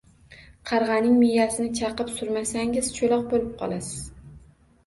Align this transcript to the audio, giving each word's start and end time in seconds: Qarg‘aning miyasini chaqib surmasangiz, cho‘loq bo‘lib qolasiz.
Qarg‘aning 0.69 1.11
miyasini 1.23 1.69
chaqib 1.81 2.09
surmasangiz, 2.15 2.91
cho‘loq 2.97 3.29
bo‘lib 3.35 3.53
qolasiz. 3.63 3.93